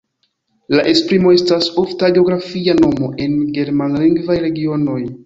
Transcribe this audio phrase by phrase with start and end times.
[0.77, 4.99] La esprimo estas ofta geografia nomo en germanlingvaj regionoj.